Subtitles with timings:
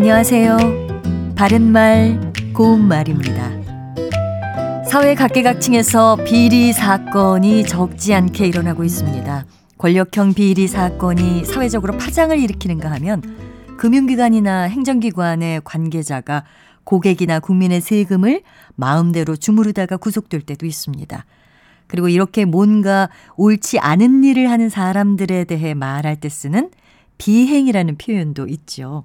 [0.00, 0.56] 안녕하세요.
[1.36, 3.50] 바른말, 고운말입니다.
[4.88, 9.44] 사회 각계각층에서 비리 사건이 적지 않게 일어나고 있습니다.
[9.76, 13.20] 권력형 비리 사건이 사회적으로 파장을 일으키는가 하면
[13.76, 16.44] 금융기관이나 행정기관의 관계자가
[16.84, 18.40] 고객이나 국민의 세금을
[18.76, 21.26] 마음대로 주무르다가 구속될 때도 있습니다.
[21.88, 26.70] 그리고 이렇게 뭔가 옳지 않은 일을 하는 사람들에 대해 말할 때 쓰는
[27.18, 29.04] 비행이라는 표현도 있죠.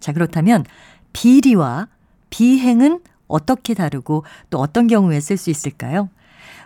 [0.00, 0.64] 자, 그렇다면
[1.12, 1.88] 비리와
[2.30, 6.08] 비행은 어떻게 다르고 또 어떤 경우에 쓸 수 있을까요?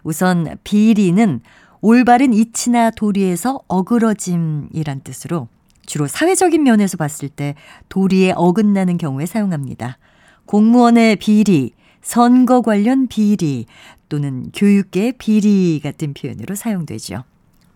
[0.03, 1.41] 우선 비리는
[1.81, 5.49] 올바른 이치나 도리에서 어그러짐이란 뜻으로
[5.85, 7.55] 주로 사회적인 면에서 봤을 때
[7.91, 9.99] 도리에 어긋나는 경우에 사용합니다.
[10.47, 13.67] 공무원의 비리, 선거 관련 비리
[14.09, 17.25] 또는 교육계 비리 같은 표현으로 사용되죠.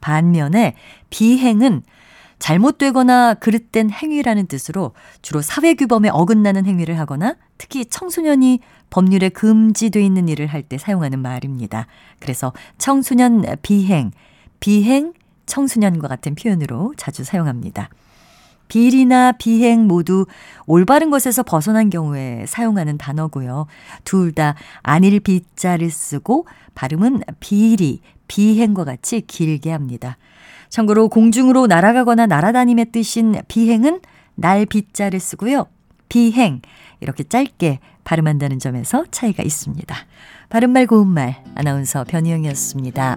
[0.00, 0.74] 반면에
[1.10, 1.82] 비행은
[2.38, 10.46] 잘못되거나 그릇된 행위라는 뜻으로 주로 사회규범에 어긋나는 행위를 하거나 특히 청소년이 법률에 금지돼 있는 일을
[10.46, 11.86] 할 때 사용하는 말입니다.
[12.20, 14.12] 그래서 청소년 비행,
[14.60, 15.12] 비행
[15.46, 17.88] 청소년과 같은 표현으로 자주 사용합니다.
[18.68, 20.26] 비리나 비행 모두
[20.66, 23.66] 올바른 것에서 벗어난 경우에 사용하는 단어고요.
[24.04, 30.18] 둘 다 안일 비자를 쓰고 발음은 비리, 비행과 같이 길게 합니다.
[30.68, 34.00] 참고로 공중으로 날아가거나 날아다님의 뜻인 비행은
[34.34, 35.66] 날 비자를 쓰고요.
[36.08, 36.60] 비행
[37.00, 39.96] 이렇게 짧게 발음한다는 점에서 차이가 있습니다.
[40.50, 43.16] 바른말 고운말 아나운서 변희영이었습니다.